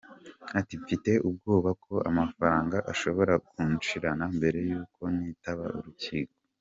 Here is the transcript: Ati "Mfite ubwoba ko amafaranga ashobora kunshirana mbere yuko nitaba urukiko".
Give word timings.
Ati 0.59 0.73
"Mfite 0.83 1.11
ubwoba 1.27 1.69
ko 1.83 1.93
amafaranga 2.09 2.77
ashobora 2.91 3.33
kunshirana 3.47 4.25
mbere 4.37 4.59
yuko 4.69 5.01
nitaba 5.15 5.65
urukiko". 5.79 6.35